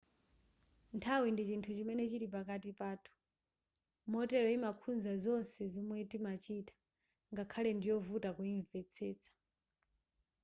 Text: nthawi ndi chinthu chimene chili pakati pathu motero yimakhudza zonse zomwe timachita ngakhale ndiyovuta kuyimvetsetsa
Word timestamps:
nthawi 0.97 1.27
ndi 1.31 1.43
chinthu 1.49 1.71
chimene 1.77 2.03
chili 2.11 2.27
pakati 2.35 2.71
pathu 2.81 3.11
motero 4.13 4.47
yimakhudza 4.53 5.11
zonse 5.23 5.61
zomwe 5.73 5.97
timachita 6.11 6.73
ngakhale 7.31 7.69
ndiyovuta 7.75 8.29
kuyimvetsetsa 8.37 9.31